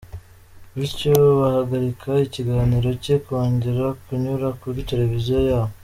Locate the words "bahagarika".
1.39-2.09